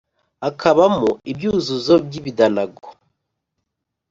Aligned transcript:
Hakabamo 0.43 1.09
ibyuzuzo 1.31 1.93
by’ibidanago, 2.05 2.87